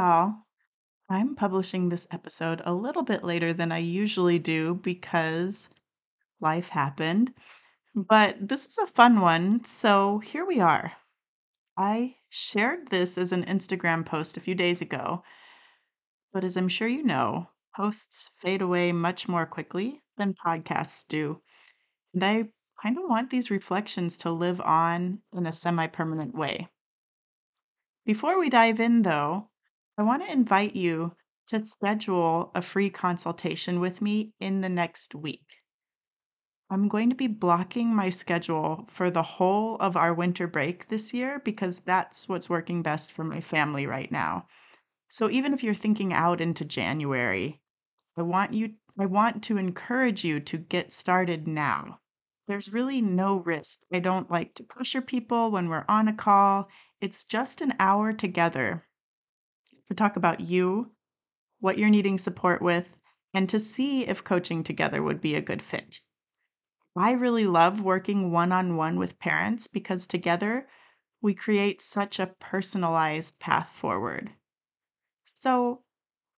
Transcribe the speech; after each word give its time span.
Y'all. 0.00 0.34
I'm 1.10 1.34
publishing 1.34 1.90
this 1.90 2.06
episode 2.10 2.62
a 2.64 2.72
little 2.72 3.02
bit 3.02 3.22
later 3.22 3.52
than 3.52 3.70
I 3.70 3.78
usually 3.78 4.38
do 4.38 4.76
because 4.76 5.68
life 6.40 6.70
happened. 6.70 7.34
But 7.94 8.36
this 8.40 8.64
is 8.64 8.78
a 8.78 8.86
fun 8.86 9.20
one. 9.20 9.62
So 9.64 10.20
here 10.20 10.46
we 10.46 10.58
are. 10.58 10.92
I 11.76 12.16
shared 12.30 12.88
this 12.88 13.18
as 13.18 13.32
an 13.32 13.44
Instagram 13.44 14.06
post 14.06 14.38
a 14.38 14.40
few 14.40 14.54
days 14.54 14.80
ago. 14.80 15.22
But 16.32 16.44
as 16.44 16.56
I'm 16.56 16.68
sure 16.68 16.88
you 16.88 17.04
know, 17.04 17.50
posts 17.76 18.30
fade 18.38 18.62
away 18.62 18.92
much 18.92 19.28
more 19.28 19.44
quickly 19.44 20.00
than 20.16 20.32
podcasts 20.32 21.06
do. 21.06 21.42
And 22.14 22.24
I 22.24 22.48
kind 22.82 22.96
of 22.96 23.04
want 23.06 23.28
these 23.28 23.50
reflections 23.50 24.16
to 24.18 24.30
live 24.30 24.62
on 24.62 25.18
in 25.36 25.46
a 25.46 25.52
semi 25.52 25.88
permanent 25.88 26.34
way. 26.34 26.68
Before 28.06 28.38
we 28.38 28.48
dive 28.48 28.80
in, 28.80 29.02
though, 29.02 29.49
I 30.00 30.02
want 30.02 30.22
to 30.22 30.32
invite 30.32 30.74
you 30.74 31.14
to 31.48 31.62
schedule 31.62 32.52
a 32.54 32.62
free 32.62 32.88
consultation 32.88 33.80
with 33.80 34.00
me 34.00 34.32
in 34.40 34.62
the 34.62 34.70
next 34.70 35.14
week. 35.14 35.58
I'm 36.70 36.88
going 36.88 37.10
to 37.10 37.14
be 37.14 37.26
blocking 37.26 37.94
my 37.94 38.08
schedule 38.08 38.88
for 38.88 39.10
the 39.10 39.22
whole 39.22 39.76
of 39.76 39.98
our 39.98 40.14
winter 40.14 40.46
break 40.46 40.88
this 40.88 41.12
year 41.12 41.38
because 41.44 41.80
that's 41.80 42.30
what's 42.30 42.48
working 42.48 42.80
best 42.80 43.12
for 43.12 43.24
my 43.24 43.42
family 43.42 43.86
right 43.86 44.10
now. 44.10 44.46
So 45.10 45.28
even 45.28 45.52
if 45.52 45.62
you're 45.62 45.74
thinking 45.74 46.14
out 46.14 46.40
into 46.40 46.64
January, 46.64 47.60
I 48.16 48.22
want 48.22 48.54
you 48.54 48.76
I 48.98 49.04
want 49.04 49.44
to 49.44 49.58
encourage 49.58 50.24
you 50.24 50.40
to 50.40 50.56
get 50.56 50.94
started 50.94 51.46
now. 51.46 52.00
There's 52.48 52.72
really 52.72 53.02
no 53.02 53.36
risk. 53.40 53.80
I 53.92 53.98
don't 53.98 54.30
like 54.30 54.54
to 54.54 54.62
pressure 54.62 55.02
people 55.02 55.50
when 55.50 55.68
we're 55.68 55.84
on 55.90 56.08
a 56.08 56.14
call. 56.14 56.70
It's 57.02 57.24
just 57.24 57.60
an 57.60 57.74
hour 57.78 58.14
together 58.14 58.86
to 59.90 59.94
talk 59.94 60.14
about 60.16 60.40
you, 60.40 60.92
what 61.58 61.76
you're 61.76 61.90
needing 61.90 62.16
support 62.16 62.62
with, 62.62 62.96
and 63.34 63.48
to 63.48 63.58
see 63.58 64.06
if 64.06 64.22
coaching 64.24 64.62
together 64.62 65.02
would 65.02 65.20
be 65.20 65.34
a 65.34 65.42
good 65.42 65.60
fit. 65.60 66.00
I 66.96 67.12
really 67.12 67.46
love 67.46 67.80
working 67.80 68.30
one 68.30 68.52
on 68.52 68.76
one 68.76 68.98
with 68.98 69.18
parents 69.18 69.66
because 69.66 70.06
together 70.06 70.68
we 71.20 71.34
create 71.34 71.82
such 71.82 72.18
a 72.18 72.28
personalized 72.38 73.38
path 73.40 73.70
forward. 73.80 74.30
So 75.34 75.82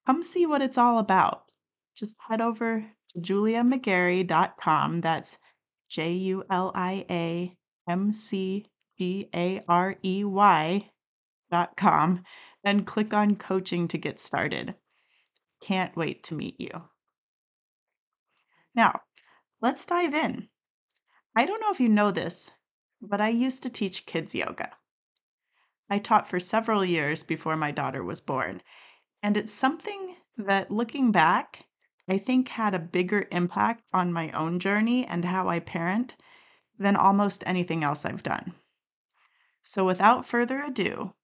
come 0.07 0.23
see 0.23 0.47
what 0.47 0.63
it's 0.63 0.79
all 0.79 0.99
about. 0.99 1.53
Just 1.95 2.17
head 2.29 2.41
over 2.41 2.87
to 3.11 3.19
juliamcgarey.com. 3.21 5.03
That's 5.03 5.39
J 5.91 6.13
U 6.13 6.45
L 6.49 6.73
I 6.75 7.05
A 7.11 7.57
M 7.87 8.13
C 8.13 8.67
G 8.99 9.29
A 9.35 9.63
R 9.69 9.97
E 10.03 10.25
Y.com 11.53 12.25
and 12.65 12.87
click 12.87 13.13
on 13.13 13.37
coaching 13.37 13.87
to 13.89 13.99
get 13.99 14.19
started. 14.19 14.75
Can't 15.61 15.95
wait 15.97 16.25
to 16.25 16.35
meet 16.35 16.59
you. 16.59 16.89
Now, 18.75 19.03
let's 19.61 19.85
dive 19.85 20.15
in. 20.15 20.49
I 21.37 21.45
don't 21.45 21.61
know 21.61 21.71
if 21.71 21.81
you 21.81 21.89
know 21.89 22.11
this, 22.11 22.53
but 23.01 23.21
I 23.21 23.29
used 23.29 23.63
to 23.63 23.71
teach 23.71 24.07
kids 24.07 24.35
yoga. 24.35 24.71
I 25.91 25.99
taught 25.99 26.29
for 26.29 26.41
several 26.41 26.85
years 26.85 27.23
before 27.23 27.57
my 27.57 27.71
daughter 27.71 28.03
was 28.03 28.21
born, 28.21 28.63
and 29.23 29.37
it's 29.37 29.53
something 29.53 30.17
that 30.39 30.71
looking 30.71 31.13
back, 31.13 31.67
I 32.09 32.19
think 32.19 32.49
had 32.49 32.75
a 32.75 32.79
bigger 32.79 33.29
impact 33.31 33.85
on 33.93 34.13
my 34.13 34.31
own 34.33 34.59
journey 34.59 35.07
and 35.07 35.25
how 35.25 35.49
I 35.49 35.59
parent 35.59 36.17
than 36.79 36.97
almost 36.97 37.45
anything 37.47 37.85
else 37.85 38.05
I've 38.05 38.23
done. 38.23 38.55
So, 39.63 39.85
without 39.85 40.27
further 40.27 40.63
ado, 40.63 41.15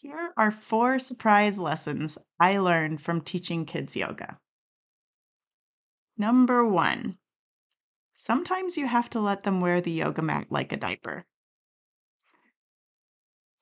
here 0.00 0.32
are 0.38 0.50
four 0.50 0.98
surprise 0.98 1.58
lessons 1.58 2.16
I 2.38 2.56
learned 2.56 3.02
from 3.02 3.20
teaching 3.20 3.66
kids 3.66 3.94
yoga. 3.94 4.38
Number 6.16 6.66
one, 6.66 7.18
sometimes 8.14 8.78
you 8.78 8.86
have 8.86 9.10
to 9.10 9.20
let 9.20 9.42
them 9.42 9.60
wear 9.60 9.82
the 9.82 9.92
yoga 9.92 10.22
mat 10.22 10.46
like 10.48 10.72
a 10.72 10.78
diaper. 10.78 11.26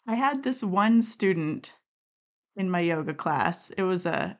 I 0.06 0.14
had 0.14 0.44
this 0.44 0.62
one 0.62 1.02
student 1.02 1.74
in 2.54 2.70
my 2.70 2.80
yoga 2.80 3.14
class. 3.14 3.70
It 3.70 3.82
was 3.82 4.06
a, 4.06 4.38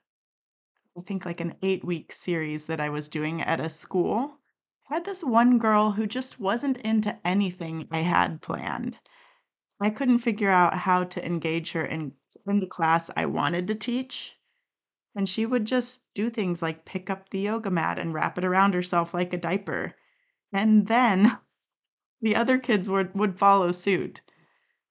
I 0.97 1.01
think 1.01 1.27
like 1.27 1.41
an 1.41 1.57
eight 1.63 1.85
week 1.85 2.13
series 2.13 2.67
that 2.67 2.81
I 2.81 2.91
was 2.91 3.09
doing 3.09 3.43
at 3.43 3.59
a 3.59 3.69
school. 3.69 4.39
I 4.89 4.95
had 4.95 5.05
this 5.05 5.25
one 5.25 5.59
girl 5.59 5.91
who 5.91 6.07
just 6.07 6.39
wasn't 6.39 6.77
into 6.79 7.19
anything 7.27 7.89
I 7.91 8.03
had 8.03 8.41
planned. 8.41 8.99
I 9.81 9.91
couldn't 9.91 10.19
figure 10.21 10.51
out 10.51 10.75
how 10.75 11.05
to 11.05 11.25
engage 11.25 11.73
her 11.73 11.85
in 11.85 12.15
in 12.49 12.61
the 12.61 12.67
class 12.67 13.11
I 13.17 13.27
wanted 13.27 13.67
to 13.69 13.75
teach. 13.75 14.37
And 15.15 15.29
she 15.29 15.47
would 15.47 15.65
just 15.65 16.03
do 16.15 16.31
things 16.31 16.63
like 16.63 16.85
pick 16.85 17.11
up 17.11 17.29
the 17.29 17.41
yoga 17.41 17.71
mat 17.71 17.99
and 17.99 18.15
wrap 18.15 18.39
it 18.39 18.45
around 18.45 18.75
herself 18.75 19.13
like 19.13 19.33
a 19.33 19.39
diaper. 19.39 19.95
And 20.53 20.87
then 20.87 21.39
the 22.21 22.37
other 22.37 22.59
kids 22.59 22.89
would, 22.89 23.15
would 23.15 23.39
follow 23.39 23.73
suit. 23.73 24.21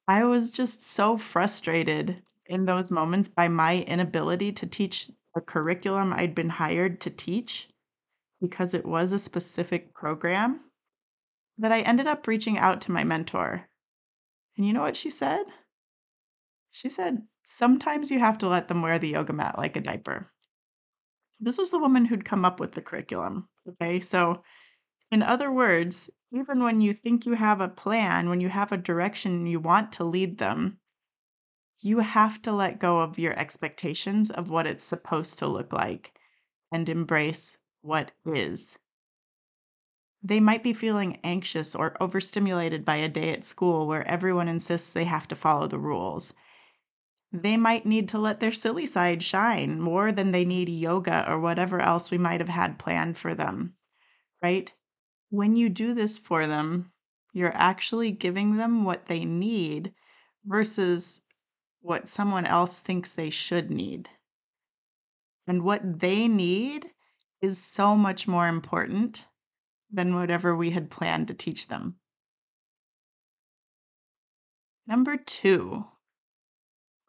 I 0.08 0.24
was 0.24 0.52
just 0.52 0.84
so 0.84 1.18
frustrated 1.18 2.22
in 2.46 2.66
those 2.66 2.92
moments 2.92 3.28
by 3.28 3.48
my 3.48 3.81
inability 3.81 4.54
to 4.54 4.68
teach 4.68 5.12
a 5.36 5.42
curriculum 5.42 6.14
I'd 6.14 6.34
been 6.34 6.50
hired 6.50 7.02
to 7.02 7.09
teach 7.09 7.69
because 8.40 8.74
it 8.74 8.86
was 8.86 9.12
a 9.12 9.19
specific 9.19 9.94
program 9.94 10.62
that 11.58 11.72
I 11.72 11.81
ended 11.81 12.08
up 12.08 12.28
reaching 12.28 12.58
out 12.58 12.81
to 12.81 12.92
my 12.92 13.04
mentor 13.04 13.67
and 14.57 14.66
you 14.66 14.73
know 14.73 14.81
what 14.81 14.97
she 14.97 15.12
said? 15.12 15.45
She 16.72 16.90
said, 16.90 17.28
Sometimes 17.44 18.12
you 18.12 18.19
have 18.19 18.40
to 18.40 18.50
let 18.50 18.68
them 18.68 18.81
wear 18.81 19.00
the 19.00 19.09
yoga 19.09 19.31
mat 19.31 19.57
like 19.57 19.78
a 19.78 19.81
diaper. 19.81 20.31
This 21.40 21.57
was 21.57 21.72
the 21.72 21.79
woman 21.79 22.06
who'd 22.06 22.25
come 22.25 22.44
up 22.44 22.59
with 22.59 22.73
the 22.73 22.81
curriculum. 22.81 23.47
Okay. 23.69 24.00
So, 24.00 24.44
in 25.12 25.22
other 25.22 25.51
words, 25.51 26.09
even 26.31 26.62
when 26.62 26.81
you 26.81 26.94
think 26.94 27.25
you 27.25 27.34
have 27.34 27.62
a 27.62 27.69
plan, 27.69 28.29
when 28.29 28.41
you 28.41 28.50
have 28.50 28.72
a 28.72 28.78
direction 28.78 29.45
you 29.45 29.59
want 29.59 29.94
to 29.94 30.03
lead 30.03 30.40
them, 30.40 30.79
you 31.79 32.00
have 32.00 32.41
to 32.41 32.51
let 32.51 32.79
go 32.79 33.00
of 33.00 33.19
your 33.19 33.38
expectations 33.38 34.31
of 34.31 34.50
what 34.50 34.68
it's 34.68 34.84
supposed 34.84 35.38
to 35.39 35.47
look 35.47 35.72
like 35.72 36.19
and 36.72 36.89
embrace 36.89 37.57
what 37.81 38.12
is. 38.25 38.79
They 40.24 40.40
might 40.40 40.64
be 40.64 40.74
feeling 40.74 41.20
anxious 41.24 41.76
or 41.76 41.96
overstimulated 42.02 42.84
by 42.84 42.96
a 42.96 43.08
day 43.08 43.32
at 43.32 43.46
school 43.46 43.88
where 43.88 44.08
everyone 44.08 44.48
insists 44.48 44.92
they 44.92 45.06
have 45.06 45.28
to 45.28 45.36
follow 45.36 45.68
the 45.68 45.80
rules. 45.80 46.34
They 47.32 47.58
might 47.58 47.86
need 47.86 48.10
to 48.10 48.18
let 48.18 48.40
their 48.40 48.52
silly 48.52 48.86
side 48.86 49.22
shine 49.22 49.80
more 49.80 50.12
than 50.12 50.32
they 50.32 50.44
need 50.44 50.70
yoga 50.70 51.30
or 51.30 51.40
whatever 51.40 51.80
else 51.80 52.10
we 52.10 52.18
might 52.18 52.40
have 52.40 52.50
had 52.50 52.80
planned 52.80 53.18
for 53.18 53.36
them, 53.36 53.76
right? 54.42 54.74
When 55.30 55.56
you 55.56 55.70
do 55.70 55.94
this 55.94 56.18
for 56.18 56.48
them, 56.48 56.92
you're 57.34 57.56
actually 57.56 58.12
giving 58.12 58.56
them 58.56 58.84
what 58.84 59.06
they 59.06 59.24
need 59.24 59.94
versus 60.46 61.22
what 61.81 62.08
someone 62.08 62.46
else 62.46 62.80
thinks 62.80 63.13
they 63.13 63.30
should 63.30 63.70
need. 63.70 64.10
And 65.46 65.63
what 65.63 66.00
they 66.00 66.28
need 66.28 66.92
is 67.42 67.58
so 67.58 67.96
much 67.96 68.28
more 68.28 68.48
important 68.48 69.25
than 69.92 70.16
whatever 70.16 70.56
we 70.56 70.72
had 70.72 70.89
planned 70.89 71.28
to 71.28 71.34
teach 71.34 71.68
them. 71.68 71.95
Number 74.86 75.18
two, 75.18 75.86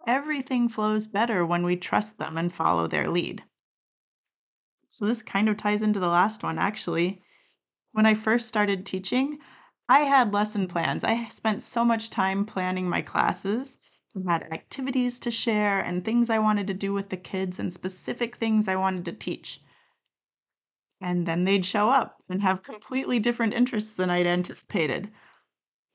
everything 0.06 0.68
flows 0.68 1.06
better 1.06 1.46
when 1.46 1.64
we 1.64 1.76
trust 1.76 2.18
them 2.18 2.36
and 2.36 2.52
follow 2.52 2.86
their 2.86 3.08
lead. 3.08 3.44
So, 4.90 5.06
this 5.06 5.22
kind 5.22 5.48
of 5.48 5.56
ties 5.56 5.82
into 5.82 6.00
the 6.00 6.08
last 6.08 6.42
one, 6.42 6.58
actually. 6.58 7.22
When 7.92 8.06
I 8.06 8.14
first 8.14 8.48
started 8.48 8.84
teaching, 8.84 9.38
I 9.88 10.00
had 10.00 10.32
lesson 10.32 10.66
plans. 10.66 11.04
I 11.04 11.28
spent 11.28 11.62
so 11.62 11.84
much 11.84 12.10
time 12.10 12.44
planning 12.44 12.88
my 12.88 13.02
classes. 13.02 13.78
I 14.16 14.32
had 14.32 14.52
activities 14.52 15.18
to 15.20 15.30
share 15.30 15.80
and 15.80 16.04
things 16.04 16.30
I 16.30 16.38
wanted 16.38 16.66
to 16.66 16.74
do 16.74 16.92
with 16.92 17.10
the 17.10 17.16
kids 17.16 17.58
and 17.58 17.72
specific 17.72 18.36
things 18.36 18.66
I 18.66 18.76
wanted 18.76 19.04
to 19.04 19.12
teach. 19.12 19.62
And 21.00 21.26
then 21.26 21.42
they'd 21.42 21.64
show 21.66 21.90
up 21.90 22.22
and 22.28 22.40
have 22.42 22.62
completely 22.62 23.18
different 23.18 23.52
interests 23.52 23.94
than 23.94 24.10
I'd 24.10 24.28
anticipated. 24.28 25.10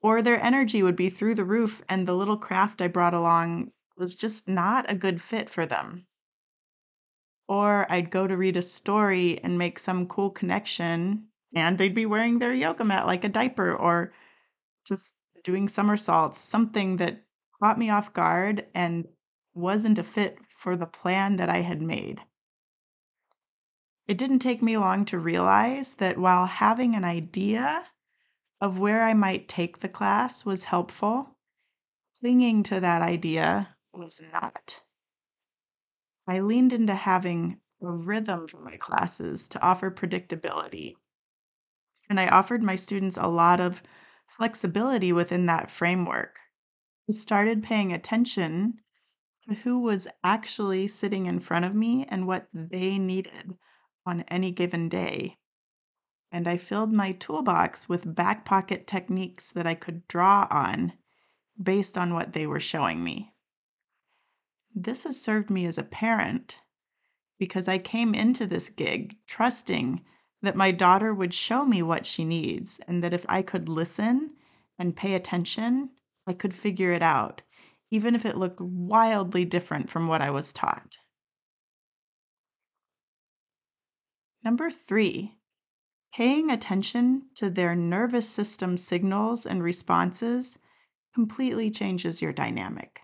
or 0.02 0.22
their 0.22 0.40
energy 0.44 0.84
would 0.84 0.96
be 0.96 1.10
through 1.10 1.36
the 1.36 1.46
roof, 1.46 1.84
and 1.90 2.08
the 2.08 2.16
little 2.16 2.38
craft 2.38 2.82
I 2.82 2.88
brought 2.88 3.14
along 3.14 3.72
was 3.98 4.16
just 4.16 4.48
not 4.48 4.90
a 4.92 4.96
good 4.96 5.22
fit 5.22 5.50
for 5.50 5.66
them. 5.66 6.08
Or 7.48 7.90
I'd 7.90 8.12
go 8.12 8.28
to 8.28 8.36
read 8.36 8.58
a 8.58 8.62
story 8.62 9.42
and 9.42 9.58
make 9.58 9.80
some 9.80 10.08
cool 10.08 10.30
connection, 10.30 11.30
and 11.56 11.78
they'd 11.78 11.96
be 11.96 12.06
wearing 12.06 12.40
their 12.40 12.54
yoga 12.54 12.84
mat 12.84 13.06
like 13.06 13.24
a 13.24 13.30
diaper 13.30 13.74
or 13.74 14.14
just 14.86 15.16
doing 15.44 15.68
somersaults, 15.70 16.38
something 16.40 16.98
that 16.98 17.26
caught 17.62 17.80
me 17.80 17.90
off 17.90 18.14
guard 18.14 18.68
and 18.76 19.08
wasn't 19.54 20.00
a 20.00 20.04
fit 20.04 20.40
for 20.50 20.78
the 20.78 20.88
plan 20.88 21.38
that 21.38 21.50
I 21.50 21.62
had 21.62 21.82
made. 21.82 22.22
It 24.06 24.18
didn't 24.18 24.40
take 24.40 24.62
me 24.62 24.78
long 24.78 25.06
to 25.06 25.18
realize 25.18 25.94
that 25.94 26.18
while 26.18 26.46
having 26.46 26.94
an 26.94 27.06
idea 27.06 27.88
of 28.60 28.78
where 28.78 29.04
I 29.04 29.14
might 29.14 29.48
take 29.48 29.80
the 29.80 29.88
class 29.88 30.46
was 30.46 30.66
helpful, 30.66 31.38
clinging 32.20 32.64
to 32.64 32.82
that 32.82 33.02
idea 33.02 33.78
was 33.94 34.22
not. 34.34 34.82
I 36.28 36.40
leaned 36.40 36.74
into 36.74 36.96
having 36.96 37.62
a 37.82 37.92
rhythm 37.92 38.48
for 38.48 38.60
my 38.60 38.76
classes 38.76 39.48
to 39.50 39.62
offer 39.62 39.90
predictability. 39.90 40.96
And 42.10 42.20
I 42.20 42.28
offered 42.28 42.62
my 42.62 42.76
students 42.76 43.16
a 43.16 43.28
lot 43.28 43.62
of 43.62 43.82
flexibility 44.28 45.14
within 45.14 45.46
that 45.46 45.72
framework. 45.72 46.40
I 47.10 47.14
started 47.14 47.64
paying 47.64 47.94
attention 47.94 48.82
to 49.48 49.54
who 49.54 49.80
was 49.80 50.08
actually 50.24 50.88
sitting 50.88 51.26
in 51.26 51.40
front 51.40 51.64
of 51.66 51.74
me 51.74 52.06
and 52.06 52.28
what 52.28 52.48
they 52.54 52.98
needed 52.98 53.58
on 54.06 54.22
any 54.22 54.52
given 54.52 54.90
day. 54.90 55.38
And 56.32 56.48
I 56.48 56.58
filled 56.58 56.92
my 56.92 57.12
toolbox 57.14 57.88
with 57.88 58.16
back 58.16 58.44
pocket 58.44 58.88
techniques 58.88 59.52
that 59.52 59.68
I 59.68 59.76
could 59.76 60.08
draw 60.08 60.48
on 60.50 60.94
based 61.62 61.98
on 61.98 62.14
what 62.14 62.34
they 62.34 62.48
were 62.48 62.60
showing 62.60 63.04
me. 63.04 63.34
This 64.74 65.04
has 65.04 65.22
served 65.22 65.50
me 65.50 65.66
as 65.66 65.78
a 65.78 65.84
parent 65.84 66.62
because 67.38 67.68
I 67.68 67.78
came 67.78 68.16
into 68.16 68.48
this 68.48 68.70
gig 68.70 69.18
trusting 69.28 70.04
that 70.42 70.56
my 70.56 70.72
daughter 70.72 71.14
would 71.14 71.34
show 71.34 71.64
me 71.64 71.82
what 71.82 72.06
she 72.06 72.26
needs 72.26 72.80
and 72.88 73.04
that 73.04 73.14
if 73.14 73.26
I 73.30 73.42
could 73.42 73.70
listen 73.70 74.32
and 74.80 74.96
pay 74.96 75.14
attention, 75.14 75.92
I 76.26 76.34
could 76.34 76.54
figure 76.54 76.92
it 76.92 77.04
out, 77.04 77.42
even 77.92 78.16
if 78.16 78.26
it 78.26 78.38
looked 78.38 78.60
wildly 78.60 79.46
different 79.46 79.90
from 79.90 80.08
what 80.08 80.22
I 80.22 80.32
was 80.32 80.52
taught. 80.52 80.98
Number 84.44 84.70
three, 84.70 85.38
paying 86.14 86.52
attention 86.52 87.30
to 87.36 87.50
their 87.50 87.76
nervous 87.76 88.28
system 88.28 88.76
signals 88.76 89.46
and 89.46 89.64
responses 89.64 90.58
completely 91.14 91.72
changes 91.72 92.22
your 92.22 92.34
dynamic. 92.34 93.02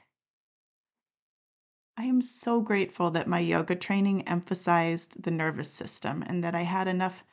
I 1.97 2.03
am 2.03 2.21
so 2.21 2.61
grateful 2.61 3.11
that 3.11 3.27
my 3.27 3.39
yoga 3.39 3.75
training 3.75 4.27
emphasized 4.27 5.23
the 5.23 5.31
nervous 5.31 5.71
system 5.71 6.23
and 6.27 6.43
that 6.43 6.55
I 6.55 6.61
had 6.61 6.87
enough 6.87 7.23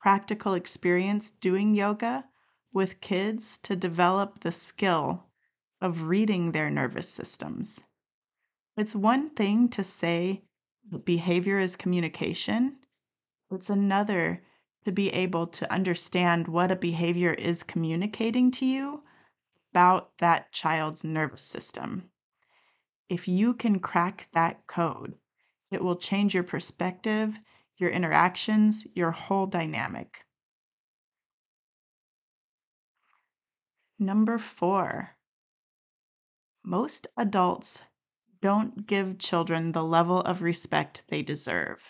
practical 0.00 0.54
experience 0.54 1.30
doing 1.30 1.74
yoga 1.74 2.24
with 2.72 3.00
kids 3.00 3.58
to 3.58 3.76
develop 3.76 4.40
the 4.40 4.52
skill 4.52 5.26
of 5.80 6.02
reading 6.02 6.52
their 6.52 6.70
nervous 6.70 7.08
systems. 7.08 7.80
It's 8.76 8.94
one 8.94 9.30
thing 9.30 9.68
to 9.70 9.84
say 9.84 10.44
behavior 11.04 11.58
is 11.58 11.76
communication, 11.76 12.78
it's 13.52 13.70
another 13.70 14.42
to 14.84 14.92
be 14.92 15.10
able 15.10 15.46
to 15.46 15.72
understand 15.72 16.48
what 16.48 16.70
a 16.70 16.76
behavior 16.76 17.32
is 17.32 17.62
communicating 17.62 18.50
to 18.50 18.66
you 18.66 19.02
about 19.72 20.16
that 20.18 20.52
child's 20.52 21.04
nervous 21.04 21.42
system. 21.42 22.10
If 23.08 23.28
you 23.28 23.54
can 23.54 23.78
crack 23.78 24.28
that 24.32 24.66
code, 24.66 25.14
it 25.70 25.82
will 25.82 25.96
change 25.96 26.34
your 26.34 26.42
perspective, 26.42 27.38
your 27.76 27.90
interactions, 27.90 28.86
your 28.94 29.10
whole 29.10 29.46
dynamic. 29.46 30.24
Number 33.98 34.38
four, 34.38 35.16
most 36.64 37.06
adults 37.16 37.82
don't 38.40 38.86
give 38.86 39.18
children 39.18 39.72
the 39.72 39.84
level 39.84 40.20
of 40.20 40.42
respect 40.42 41.04
they 41.08 41.22
deserve. 41.22 41.88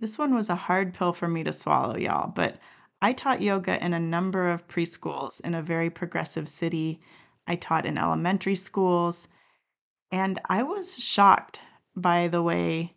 This 0.00 0.18
one 0.18 0.34
was 0.34 0.48
a 0.48 0.56
hard 0.56 0.92
pill 0.92 1.12
for 1.12 1.28
me 1.28 1.44
to 1.44 1.52
swallow, 1.52 1.96
y'all, 1.96 2.28
but 2.28 2.58
I 3.00 3.12
taught 3.12 3.42
yoga 3.42 3.84
in 3.84 3.92
a 3.92 4.00
number 4.00 4.50
of 4.50 4.66
preschools 4.66 5.40
in 5.42 5.54
a 5.54 5.62
very 5.62 5.90
progressive 5.90 6.48
city. 6.48 7.00
I 7.46 7.56
taught 7.56 7.86
in 7.86 7.98
elementary 7.98 8.56
schools. 8.56 9.28
And 10.10 10.40
I 10.48 10.62
was 10.62 10.98
shocked 10.98 11.60
by 11.94 12.28
the 12.28 12.42
way 12.42 12.94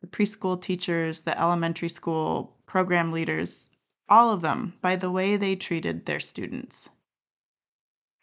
the 0.00 0.06
preschool 0.06 0.60
teachers, 0.60 1.22
the 1.22 1.38
elementary 1.38 1.88
school 1.88 2.56
program 2.66 3.12
leaders, 3.12 3.68
all 4.08 4.32
of 4.32 4.40
them, 4.40 4.74
by 4.80 4.96
the 4.96 5.10
way 5.10 5.36
they 5.36 5.56
treated 5.56 6.06
their 6.06 6.20
students. 6.20 6.90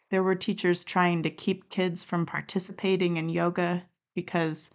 There 0.09 0.23
were 0.23 0.35
teachers 0.35 0.83
trying 0.83 1.23
to 1.23 1.29
keep 1.29 1.69
kids 1.69 2.03
from 2.03 2.25
participating 2.25 3.17
in 3.17 3.29
yoga 3.29 3.85
because 4.15 4.71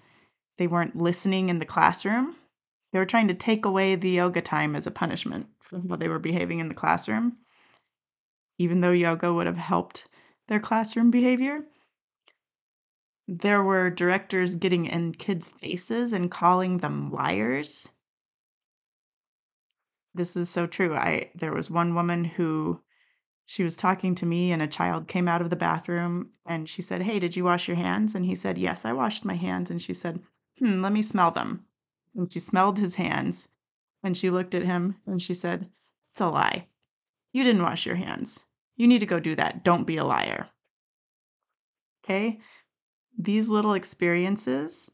they 0.58 0.66
weren't 0.66 0.96
listening 0.96 1.48
in 1.48 1.58
the 1.58 1.64
classroom. 1.64 2.36
They 2.92 2.98
were 2.98 3.06
trying 3.06 3.28
to 3.28 3.34
take 3.34 3.64
away 3.64 3.96
the 3.96 4.10
yoga 4.10 4.42
time 4.42 4.76
as 4.76 4.86
a 4.86 4.90
punishment 4.90 5.48
for 5.60 5.80
how 5.88 5.96
they 5.96 6.08
were 6.08 6.18
behaving 6.18 6.60
in 6.60 6.68
the 6.68 6.74
classroom, 6.74 7.38
even 8.58 8.82
though 8.82 8.92
yoga 8.92 9.32
would 9.32 9.46
have 9.46 9.56
helped 9.56 10.08
their 10.48 10.60
classroom 10.60 11.10
behavior. 11.10 11.64
There 13.26 13.62
were 13.62 13.88
directors 13.88 14.56
getting 14.56 14.84
in 14.84 15.14
kids' 15.14 15.48
faces 15.48 16.12
and 16.12 16.30
calling 16.30 16.78
them 16.78 17.10
liars. 17.10 17.90
This 20.14 20.36
is 20.36 20.50
so 20.50 20.66
true. 20.66 20.94
I 20.94 21.30
there 21.34 21.54
was 21.54 21.70
one 21.70 21.94
woman 21.94 22.24
who 22.24 22.82
she 23.46 23.64
was 23.64 23.74
talking 23.74 24.14
to 24.16 24.26
me 24.26 24.52
and 24.52 24.60
a 24.60 24.66
child 24.66 25.08
came 25.08 25.28
out 25.28 25.40
of 25.40 25.48
the 25.48 25.56
bathroom 25.56 26.32
and 26.44 26.68
she 26.68 26.82
said, 26.82 27.02
"Hey, 27.02 27.18
did 27.18 27.36
you 27.36 27.44
wash 27.44 27.68
your 27.68 27.78
hands?" 27.78 28.14
And 28.14 28.26
he 28.26 28.34
said, 28.34 28.58
"Yes, 28.58 28.84
I 28.84 28.92
washed 28.92 29.24
my 29.24 29.36
hands." 29.36 29.70
And 29.70 29.80
she 29.80 29.94
said, 29.94 30.22
"Hmm, 30.58 30.82
let 30.82 30.92
me 30.92 31.00
smell 31.00 31.30
them." 31.30 31.64
And 32.14 32.30
she 32.30 32.38
smelled 32.38 32.78
his 32.78 32.96
hands 32.96 33.48
and 34.02 34.16
she 34.16 34.30
looked 34.30 34.54
at 34.54 34.64
him 34.64 34.96
and 35.06 35.22
she 35.22 35.34
said, 35.34 35.70
"It's 36.12 36.20
a 36.20 36.28
lie. 36.28 36.68
You 37.32 37.42
didn't 37.42 37.62
wash 37.62 37.86
your 37.86 37.96
hands. 37.96 38.44
You 38.76 38.86
need 38.86 39.00
to 39.00 39.06
go 39.06 39.20
do 39.20 39.34
that. 39.36 39.64
Don't 39.64 39.86
be 39.86 39.96
a 39.96 40.04
liar." 40.04 40.50
Okay? 42.04 42.40
these 43.18 43.48
little 43.48 43.74
experiences, 43.74 44.90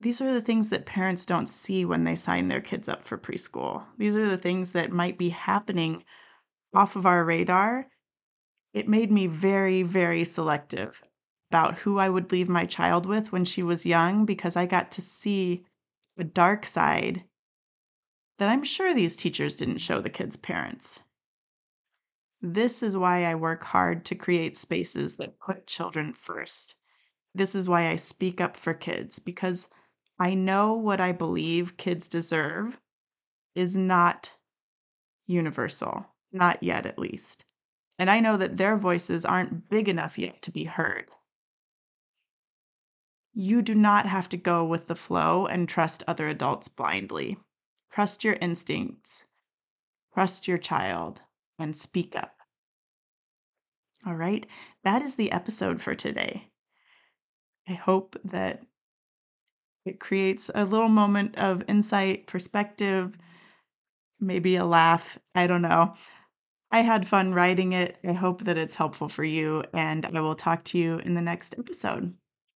these 0.00 0.20
are 0.20 0.32
the 0.32 0.40
things 0.40 0.70
that 0.70 0.86
parents 0.86 1.24
don't 1.24 1.48
see 1.48 1.84
when 1.84 2.04
they 2.04 2.14
sign 2.14 2.48
their 2.48 2.60
kids 2.60 2.88
up 2.88 3.02
for 3.02 3.16
preschool. 3.16 3.84
These 3.98 4.16
are 4.16 4.28
the 4.28 4.38
things 4.38 4.72
that 4.72 4.90
might 4.90 5.16
be 5.16 5.28
happening 5.28 6.04
off 6.74 6.96
of 6.96 7.06
our 7.06 7.24
radar. 7.24 7.86
It 8.72 8.88
made 8.88 9.12
me 9.12 9.26
very, 9.26 9.82
very 9.82 10.24
selective 10.24 11.02
about 11.50 11.78
who 11.78 11.98
I 11.98 12.08
would 12.08 12.32
leave 12.32 12.48
my 12.48 12.66
child 12.66 13.06
with 13.06 13.30
when 13.30 13.44
she 13.44 13.62
was 13.62 13.86
young 13.86 14.24
because 14.24 14.56
I 14.56 14.66
got 14.66 14.90
to 14.92 15.02
see 15.02 15.64
a 16.18 16.24
dark 16.24 16.66
side 16.66 17.24
that 18.38 18.48
I'm 18.48 18.64
sure 18.64 18.94
these 18.94 19.16
teachers 19.16 19.54
didn't 19.54 19.78
show 19.78 20.00
the 20.00 20.10
kids' 20.10 20.36
parents. 20.36 21.00
This 22.40 22.82
is 22.82 22.96
why 22.96 23.24
I 23.24 23.36
work 23.36 23.62
hard 23.62 24.04
to 24.06 24.14
create 24.14 24.56
spaces 24.56 25.16
that 25.16 25.38
put 25.38 25.66
children 25.66 26.12
first. 26.12 26.74
This 27.34 27.54
is 27.54 27.68
why 27.68 27.88
I 27.88 27.96
speak 27.96 28.40
up 28.40 28.56
for 28.56 28.74
kids 28.74 29.18
because 29.18 29.68
I 30.18 30.34
know 30.34 30.74
what 30.74 31.00
I 31.00 31.12
believe 31.12 31.76
kids 31.76 32.08
deserve 32.08 32.80
is 33.54 33.76
not 33.76 34.32
universal, 35.26 36.06
not 36.32 36.62
yet 36.62 36.84
at 36.84 36.98
least. 36.98 37.44
And 37.98 38.10
I 38.10 38.20
know 38.20 38.36
that 38.36 38.56
their 38.56 38.76
voices 38.76 39.24
aren't 39.24 39.68
big 39.68 39.88
enough 39.88 40.18
yet 40.18 40.42
to 40.42 40.50
be 40.50 40.64
heard. 40.64 41.10
You 43.34 43.62
do 43.62 43.74
not 43.74 44.06
have 44.06 44.28
to 44.30 44.36
go 44.36 44.64
with 44.64 44.88
the 44.88 44.94
flow 44.94 45.46
and 45.46 45.68
trust 45.68 46.04
other 46.06 46.28
adults 46.28 46.68
blindly. 46.68 47.38
Trust 47.90 48.24
your 48.24 48.34
instincts, 48.34 49.24
trust 50.12 50.46
your 50.46 50.58
child, 50.58 51.22
and 51.58 51.74
speak 51.74 52.14
up. 52.14 52.36
All 54.06 54.14
right, 54.14 54.46
that 54.84 55.00
is 55.00 55.14
the 55.14 55.32
episode 55.32 55.80
for 55.80 55.94
today. 55.94 56.50
I 57.68 57.72
hope 57.72 58.16
that 58.24 58.62
it 59.84 59.98
creates 60.00 60.50
a 60.54 60.64
little 60.64 60.88
moment 60.88 61.38
of 61.38 61.64
insight, 61.68 62.26
perspective, 62.26 63.16
maybe 64.20 64.56
a 64.56 64.64
laugh. 64.64 65.18
I 65.34 65.46
don't 65.46 65.62
know. 65.62 65.94
I 66.70 66.80
had 66.80 67.08
fun 67.08 67.34
writing 67.34 67.72
it. 67.72 67.96
I 68.06 68.12
hope 68.12 68.44
that 68.44 68.58
it's 68.58 68.74
helpful 68.74 69.08
for 69.08 69.24
you, 69.24 69.64
and 69.72 70.04
I 70.06 70.20
will 70.20 70.34
talk 70.34 70.64
to 70.64 70.78
you 70.78 70.98
in 70.98 71.14
the 71.14 71.22
next 71.22 71.54
episode. 71.58 72.14